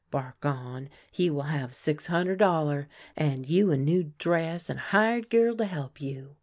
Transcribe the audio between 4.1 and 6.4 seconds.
dress and a hired girl to help you.'